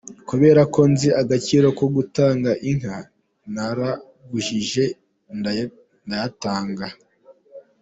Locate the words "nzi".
0.91-1.09